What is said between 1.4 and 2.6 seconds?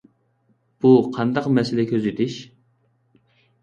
مەسىلە كۆزىتىش؟